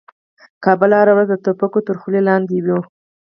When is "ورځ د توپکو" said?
1.13-1.79